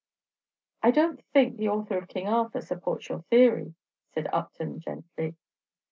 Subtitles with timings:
[0.81, 3.75] "I don't think the author of 'King Arthur' supports your theory,"
[4.15, 5.35] said Upton, gently.